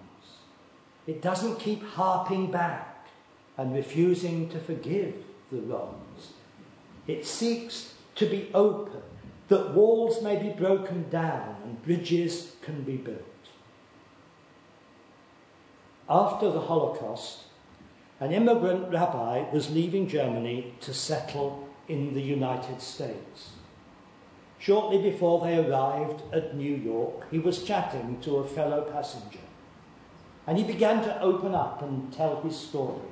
It 1.06 1.22
doesn't 1.22 1.58
keep 1.58 1.82
harping 1.82 2.50
back 2.50 2.87
and 3.58 3.74
refusing 3.74 4.48
to 4.48 4.58
forgive 4.58 5.14
the 5.50 5.60
wrongs. 5.60 6.32
It 7.08 7.26
seeks 7.26 7.94
to 8.14 8.26
be 8.26 8.48
open, 8.54 9.02
that 9.48 9.74
walls 9.74 10.22
may 10.22 10.36
be 10.36 10.50
broken 10.50 11.08
down 11.10 11.56
and 11.64 11.82
bridges 11.82 12.56
can 12.62 12.82
be 12.82 12.96
built. 12.96 13.22
After 16.08 16.50
the 16.50 16.60
Holocaust, 16.60 17.44
an 18.20 18.32
immigrant 18.32 18.92
rabbi 18.92 19.50
was 19.52 19.70
leaving 19.70 20.08
Germany 20.08 20.74
to 20.80 20.94
settle 20.94 21.68
in 21.88 22.14
the 22.14 22.22
United 22.22 22.80
States. 22.80 23.50
Shortly 24.58 24.98
before 24.98 25.44
they 25.44 25.56
arrived 25.56 26.22
at 26.32 26.56
New 26.56 26.74
York, 26.74 27.30
he 27.30 27.38
was 27.38 27.62
chatting 27.62 28.20
to 28.22 28.38
a 28.38 28.46
fellow 28.46 28.82
passenger. 28.82 29.38
And 30.46 30.58
he 30.58 30.64
began 30.64 31.02
to 31.04 31.20
open 31.20 31.54
up 31.54 31.82
and 31.82 32.12
tell 32.12 32.40
his 32.40 32.58
story. 32.58 33.08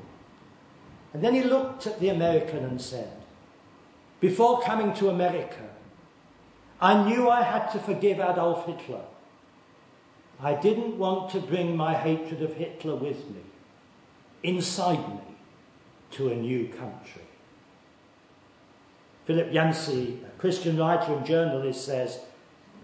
And 1.16 1.25
then 1.25 1.32
he 1.32 1.44
looked 1.44 1.87
at 1.87 1.99
the 1.99 2.11
American 2.11 2.62
and 2.62 2.78
said, 2.78 3.11
Before 4.20 4.61
coming 4.61 4.92
to 4.96 5.08
America, 5.08 5.66
I 6.78 7.08
knew 7.08 7.30
I 7.30 7.42
had 7.42 7.68
to 7.68 7.78
forgive 7.78 8.18
Adolf 8.18 8.66
Hitler. 8.66 9.00
I 10.42 10.52
didn't 10.52 10.99
want 10.99 11.30
to 11.30 11.40
bring 11.40 11.75
my 11.75 11.94
hatred 11.94 12.42
of 12.42 12.52
Hitler 12.56 12.96
with 12.96 13.30
me, 13.30 13.40
inside 14.42 15.08
me, 15.08 15.23
to 16.11 16.28
a 16.28 16.37
new 16.37 16.68
country. 16.68 17.25
Philip 19.25 19.54
Yancey, 19.54 20.18
a 20.23 20.38
Christian 20.38 20.76
writer 20.76 21.14
and 21.14 21.25
journalist, 21.25 21.82
says 21.82 22.20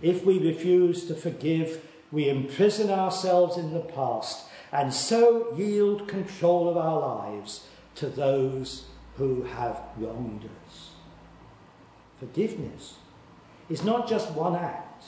if 0.01 0.25
we 0.25 0.39
refuse 0.39 1.05
to 1.05 1.15
forgive, 1.15 1.87
we 2.11 2.31
imprison 2.31 2.89
ourselves 2.89 3.59
in 3.59 3.75
the 3.75 3.81
past 3.81 4.47
and 4.73 4.95
so 4.95 5.55
yield 5.55 6.09
control 6.09 6.71
of 6.71 6.79
our 6.79 6.99
lives 6.99 7.67
to 7.97 8.09
those 8.09 8.85
who 9.17 9.43
have 9.43 9.81
wronged 9.97 10.49
us. 10.67 10.91
Forgiveness 12.19 12.97
is 13.69 13.85
not 13.85 14.09
just 14.09 14.31
one 14.33 14.57
act, 14.57 15.05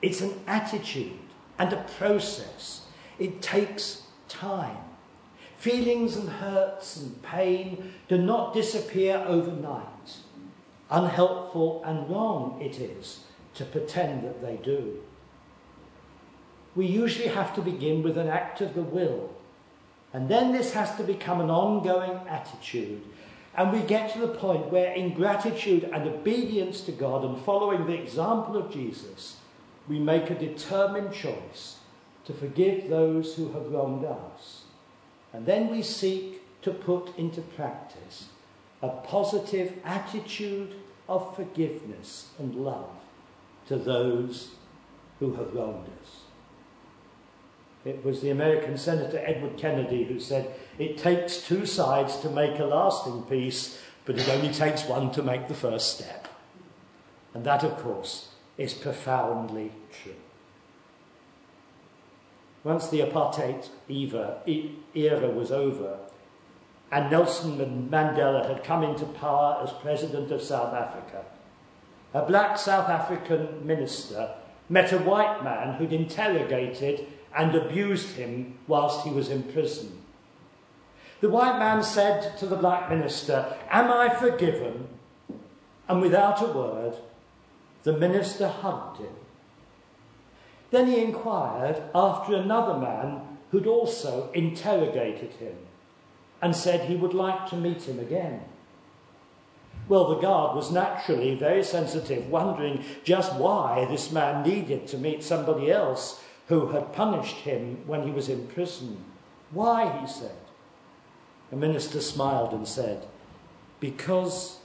it's 0.00 0.20
an 0.20 0.40
attitude 0.46 1.18
and 1.58 1.72
a 1.72 1.84
process. 1.98 2.86
It 3.18 3.40
takes 3.40 4.02
time. 4.28 4.78
Feelings 5.56 6.16
and 6.16 6.28
hurts 6.28 6.96
and 6.96 7.22
pain 7.22 7.92
do 8.08 8.18
not 8.18 8.52
disappear 8.52 9.22
overnight 9.28 10.16
unhelpful 10.92 11.82
and 11.84 12.08
wrong 12.08 12.60
it 12.60 12.78
is 12.78 13.24
to 13.54 13.64
pretend 13.64 14.22
that 14.22 14.42
they 14.42 14.56
do. 14.56 15.00
We 16.76 16.86
usually 16.86 17.28
have 17.28 17.54
to 17.54 17.62
begin 17.62 18.02
with 18.02 18.16
an 18.16 18.28
act 18.28 18.60
of 18.60 18.74
the 18.74 18.82
will, 18.82 19.34
and 20.12 20.28
then 20.28 20.52
this 20.52 20.72
has 20.74 20.94
to 20.96 21.02
become 21.02 21.40
an 21.40 21.50
ongoing 21.50 22.20
attitude. 22.28 23.02
And 23.54 23.72
we 23.72 23.80
get 23.80 24.12
to 24.12 24.18
the 24.18 24.28
point 24.28 24.70
where, 24.70 24.92
in 24.92 25.14
gratitude 25.14 25.84
and 25.92 26.08
obedience 26.08 26.80
to 26.82 26.92
God 26.92 27.24
and 27.24 27.38
following 27.38 27.86
the 27.86 28.00
example 28.00 28.56
of 28.56 28.72
Jesus, 28.72 29.36
we 29.88 29.98
make 29.98 30.30
a 30.30 30.34
determined 30.34 31.12
choice 31.12 31.76
to 32.24 32.32
forgive 32.32 32.88
those 32.88 33.34
who 33.34 33.52
have 33.52 33.70
wronged 33.70 34.04
us. 34.04 34.64
And 35.32 35.44
then 35.46 35.70
we 35.70 35.82
seek 35.82 36.42
to 36.62 36.70
put 36.70 37.16
into 37.18 37.40
practice 37.40 38.26
a 38.80 38.88
positive 38.88 39.74
attitude 39.84 40.74
of 41.08 41.34
forgiveness 41.36 42.30
and 42.38 42.54
love 42.54 42.90
to 43.68 43.76
those 43.76 44.52
who 45.20 45.34
have 45.34 45.54
wronged 45.54 45.86
us. 46.02 46.21
It 47.84 48.04
was 48.04 48.20
the 48.20 48.30
American 48.30 48.76
Senator 48.78 49.20
Edward 49.24 49.56
Kennedy 49.56 50.04
who 50.04 50.20
said, 50.20 50.54
It 50.78 50.98
takes 50.98 51.46
two 51.46 51.66
sides 51.66 52.16
to 52.18 52.30
make 52.30 52.58
a 52.58 52.64
lasting 52.64 53.22
peace, 53.22 53.80
but 54.04 54.18
it 54.18 54.28
only 54.28 54.52
takes 54.52 54.84
one 54.84 55.10
to 55.12 55.22
make 55.22 55.48
the 55.48 55.54
first 55.54 55.96
step. 55.98 56.28
And 57.34 57.44
that, 57.44 57.64
of 57.64 57.76
course, 57.78 58.28
is 58.56 58.74
profoundly 58.74 59.72
true. 60.02 60.14
Once 62.62 62.88
the 62.88 63.00
apartheid 63.00 63.68
era 64.94 65.30
was 65.30 65.50
over, 65.50 65.98
and 66.92 67.10
Nelson 67.10 67.88
Mandela 67.90 68.46
had 68.46 68.62
come 68.62 68.84
into 68.84 69.06
power 69.06 69.60
as 69.62 69.72
president 69.72 70.30
of 70.30 70.42
South 70.42 70.74
Africa. 70.74 71.24
A 72.14 72.24
black 72.24 72.58
South 72.58 72.88
African 72.88 73.66
minister 73.66 74.34
met 74.68 74.92
a 74.92 74.98
white 74.98 75.42
man 75.42 75.74
who'd 75.74 75.92
interrogated 75.92 77.06
and 77.36 77.54
abused 77.54 78.16
him 78.16 78.58
whilst 78.66 79.04
he 79.04 79.10
was 79.10 79.28
in 79.28 79.42
prison. 79.42 80.02
The 81.20 81.28
white 81.28 81.58
man 81.58 81.82
said 81.82 82.36
to 82.38 82.46
the 82.46 82.56
black 82.56 82.90
minister, 82.90 83.56
Am 83.70 83.90
I 83.90 84.08
forgiven? 84.08 84.88
And 85.88 86.00
without 86.00 86.42
a 86.42 86.52
word, 86.52 86.94
the 87.84 87.96
minister 87.96 88.48
hugged 88.48 88.98
him. 88.98 89.14
Then 90.70 90.86
he 90.86 91.02
inquired 91.02 91.82
after 91.94 92.34
another 92.34 92.78
man 92.78 93.38
who'd 93.50 93.66
also 93.66 94.30
interrogated 94.32 95.34
him 95.34 95.54
and 96.40 96.56
said 96.56 96.88
he 96.88 96.96
would 96.96 97.14
like 97.14 97.46
to 97.50 97.56
meet 97.56 97.82
him 97.82 97.98
again. 97.98 98.42
Well, 99.88 100.08
the 100.08 100.20
guard 100.20 100.56
was 100.56 100.72
naturally 100.72 101.34
very 101.34 101.62
sensitive, 101.62 102.28
wondering 102.28 102.84
just 103.04 103.34
why 103.34 103.86
this 103.90 104.10
man 104.10 104.42
needed 104.42 104.86
to 104.88 104.98
meet 104.98 105.22
somebody 105.22 105.70
else 105.70 106.22
who 106.46 106.68
had 106.68 106.92
punished 106.92 107.36
him 107.36 107.78
when 107.86 108.02
he 108.02 108.10
was 108.10 108.28
in 108.28 108.46
prison. 108.48 109.04
Why, 109.50 109.98
he 110.00 110.06
said. 110.06 110.36
The 111.50 111.56
minister 111.56 112.00
smiled 112.00 112.52
and 112.52 112.66
said, 112.66 113.06
Because 113.80 114.58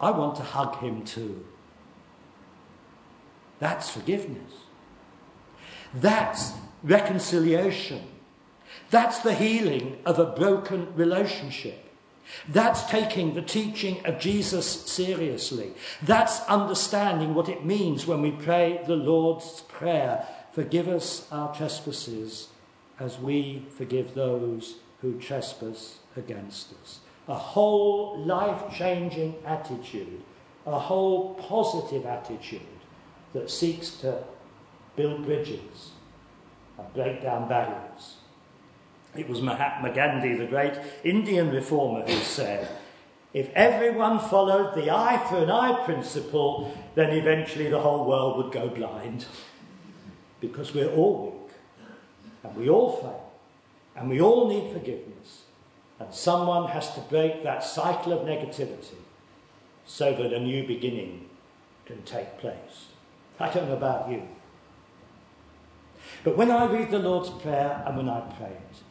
I 0.00 0.10
want 0.10 0.36
to 0.36 0.42
hug 0.42 0.78
him 0.80 1.04
too. 1.04 1.44
That's 3.58 3.90
forgiveness. 3.90 4.52
That's 5.94 6.52
reconciliation. 6.82 8.02
That's 8.90 9.20
the 9.20 9.34
healing 9.34 9.98
of 10.04 10.18
a 10.18 10.26
broken 10.26 10.94
relationship. 10.94 11.84
That's 12.48 12.84
taking 12.84 13.34
the 13.34 13.42
teaching 13.42 14.04
of 14.04 14.18
Jesus 14.18 14.66
seriously. 14.66 15.72
That's 16.02 16.40
understanding 16.42 17.34
what 17.34 17.48
it 17.48 17.64
means 17.64 18.06
when 18.06 18.22
we 18.22 18.32
pray 18.32 18.82
the 18.86 18.96
Lord's 18.96 19.62
Prayer 19.62 20.26
Forgive 20.52 20.88
us 20.88 21.28
our 21.30 21.54
trespasses 21.54 22.48
as 22.98 23.18
we 23.18 23.66
forgive 23.76 24.14
those 24.14 24.76
who 25.00 25.18
trespass 25.18 25.98
against 26.16 26.72
us. 26.82 27.00
A 27.28 27.34
whole 27.34 28.18
life 28.24 28.74
changing 28.74 29.36
attitude, 29.44 30.22
a 30.66 30.78
whole 30.78 31.34
positive 31.34 32.06
attitude 32.06 32.60
that 33.34 33.50
seeks 33.50 33.90
to 33.98 34.24
build 34.96 35.24
bridges, 35.24 35.90
and 36.78 36.92
break 36.94 37.22
down 37.22 37.48
barriers. 37.48 38.16
It 39.14 39.28
was 39.28 39.40
Mahatma 39.40 39.92
Gandhi, 39.92 40.36
the 40.36 40.46
great 40.46 40.74
Indian 41.04 41.50
reformer, 41.50 42.06
who 42.06 42.18
said, 42.20 42.68
if 43.34 43.50
everyone 43.54 44.18
followed 44.18 44.74
the 44.74 44.90
eye 44.90 45.24
for 45.28 45.36
an 45.36 45.50
eye 45.50 45.84
principle, 45.84 46.76
then 46.94 47.10
eventually 47.10 47.68
the 47.68 47.80
whole 47.80 48.06
world 48.06 48.38
would 48.38 48.52
go 48.52 48.68
blind. 48.68 49.26
Because 50.40 50.72
we're 50.72 50.90
all 50.90 51.32
weak, 51.32 51.52
and 52.44 52.56
we 52.56 52.68
all 52.68 52.96
fail, 52.96 53.32
and 53.96 54.08
we 54.08 54.20
all 54.20 54.48
need 54.48 54.72
forgiveness. 54.72 55.42
And 56.00 56.14
someone 56.14 56.68
has 56.70 56.94
to 56.94 57.00
break 57.00 57.42
that 57.42 57.64
cycle 57.64 58.12
of 58.12 58.26
negativity 58.26 58.94
so 59.84 60.14
that 60.14 60.32
a 60.32 60.38
new 60.38 60.66
beginning 60.66 61.28
can 61.86 62.02
take 62.02 62.38
place. 62.38 62.86
I 63.40 63.48
don't 63.50 63.68
know 63.68 63.76
about 63.76 64.10
you. 64.10 64.22
But 66.22 66.36
when 66.36 66.50
I 66.50 66.66
read 66.66 66.90
the 66.90 66.98
Lord's 66.98 67.30
Prayer 67.30 67.82
and 67.86 67.96
when 67.96 68.08
I 68.08 68.20
pray 68.20 68.50
it, 68.50 68.82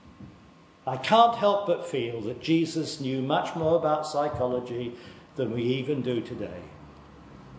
I 0.86 0.98
can't 0.98 1.36
help 1.36 1.68
but 1.68 1.88
feel 1.88 2.22
that 2.22 2.42
Jesus 2.42 3.02
knew 3.02 3.22
much 3.22 3.56
more 3.56 3.76
about 3.76 4.08
psychology 4.08 4.96
than 5.36 5.54
we 5.54 5.62
even 5.62 6.02
do 6.02 6.22
today. 6.22 6.62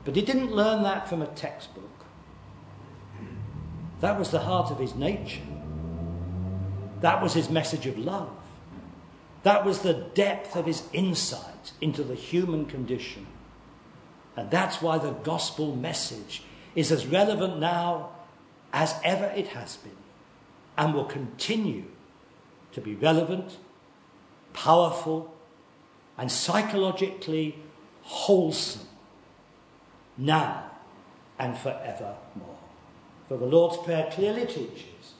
But 0.04 0.16
he 0.16 0.22
didn't 0.22 0.52
learn 0.52 0.82
that 0.84 1.08
from 1.08 1.20
a 1.20 1.26
textbook. 1.26 1.97
That 4.00 4.18
was 4.18 4.30
the 4.30 4.40
heart 4.40 4.70
of 4.70 4.78
his 4.78 4.94
nature. 4.94 5.42
That 7.00 7.22
was 7.22 7.34
his 7.34 7.50
message 7.50 7.86
of 7.86 7.98
love. 7.98 8.30
That 9.42 9.64
was 9.64 9.80
the 9.80 9.94
depth 9.94 10.56
of 10.56 10.66
his 10.66 10.82
insight 10.92 11.72
into 11.80 12.02
the 12.02 12.14
human 12.14 12.66
condition. 12.66 13.26
And 14.36 14.50
that's 14.50 14.82
why 14.82 14.98
the 14.98 15.12
gospel 15.12 15.74
message 15.74 16.42
is 16.74 16.92
as 16.92 17.06
relevant 17.06 17.58
now 17.58 18.10
as 18.72 18.94
ever 19.02 19.26
it 19.34 19.48
has 19.48 19.76
been 19.78 19.96
and 20.76 20.94
will 20.94 21.04
continue 21.04 21.84
to 22.72 22.80
be 22.80 22.94
relevant, 22.94 23.58
powerful, 24.52 25.34
and 26.16 26.30
psychologically 26.30 27.58
wholesome 28.02 28.86
now 30.16 30.70
and 31.38 31.56
forevermore. 31.56 32.57
For 33.28 33.36
the 33.36 33.44
Lord's 33.44 33.76
Prayer 33.76 34.08
clearly 34.10 34.46
teaches 34.46 35.14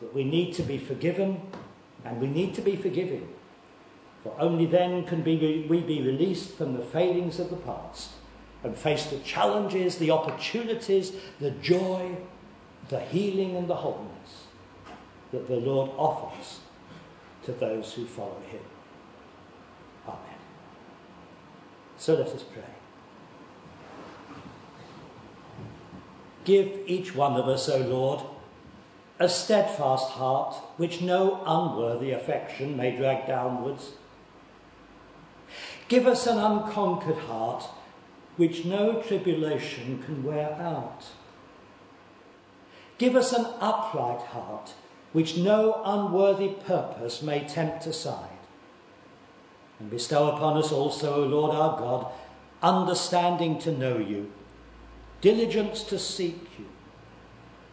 that 0.00 0.14
we 0.14 0.24
need 0.24 0.54
to 0.54 0.62
be 0.62 0.78
forgiven 0.78 1.42
and 2.04 2.20
we 2.20 2.26
need 2.26 2.54
to 2.54 2.62
be 2.62 2.74
forgiving. 2.74 3.28
For 4.22 4.34
only 4.38 4.64
then 4.64 5.04
can 5.04 5.22
we 5.22 5.36
be 5.36 6.00
released 6.00 6.54
from 6.56 6.72
the 6.72 6.82
failings 6.82 7.38
of 7.38 7.50
the 7.50 7.56
past 7.56 8.12
and 8.62 8.74
face 8.74 9.06
the 9.06 9.18
challenges, 9.18 9.98
the 9.98 10.10
opportunities, 10.10 11.12
the 11.38 11.50
joy, 11.50 12.16
the 12.88 13.00
healing, 13.00 13.56
and 13.56 13.68
the 13.68 13.76
wholeness 13.76 14.46
that 15.30 15.46
the 15.46 15.56
Lord 15.56 15.90
offers 15.98 16.60
to 17.44 17.52
those 17.52 17.92
who 17.92 18.06
follow 18.06 18.40
him. 18.50 18.62
Amen. 20.08 20.38
So 21.98 22.14
let 22.14 22.28
us 22.28 22.42
pray. 22.42 22.62
Give 26.44 26.80
each 26.86 27.14
one 27.14 27.36
of 27.40 27.48
us, 27.48 27.68
O 27.68 27.78
Lord, 27.78 28.20
a 29.18 29.28
steadfast 29.28 30.10
heart 30.10 30.56
which 30.76 31.00
no 31.00 31.42
unworthy 31.46 32.10
affection 32.10 32.76
may 32.76 32.96
drag 32.96 33.26
downwards. 33.26 33.92
Give 35.88 36.06
us 36.06 36.26
an 36.26 36.38
unconquered 36.38 37.18
heart 37.18 37.64
which 38.36 38.64
no 38.64 39.00
tribulation 39.00 40.02
can 40.02 40.24
wear 40.24 40.52
out. 40.54 41.06
Give 42.98 43.16
us 43.16 43.32
an 43.32 43.46
upright 43.60 44.20
heart 44.28 44.74
which 45.12 45.36
no 45.36 45.80
unworthy 45.84 46.48
purpose 46.48 47.22
may 47.22 47.40
tempt 47.40 47.86
aside. 47.86 48.30
And 49.78 49.90
bestow 49.90 50.30
upon 50.30 50.56
us 50.56 50.72
also, 50.72 51.24
O 51.24 51.26
Lord 51.26 51.54
our 51.54 51.78
God, 51.78 52.12
understanding 52.62 53.58
to 53.60 53.72
know 53.72 53.98
you, 53.98 54.32
diligence 55.24 55.82
to 55.84 55.98
seek 55.98 56.58
you, 56.58 56.66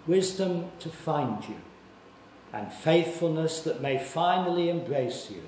wisdom 0.08 0.72
to 0.80 0.88
find 0.88 1.44
you, 1.50 1.58
and 2.54 2.72
faithfulness 2.72 3.60
that 3.60 3.82
may 3.82 3.98
finally 4.02 4.70
embrace 4.70 5.30
you 5.30 5.44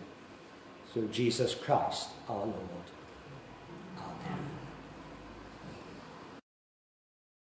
through 0.92 1.08
Jesus 1.08 1.56
Christ 1.56 2.10
our 2.28 2.46
Lord. 2.46 2.93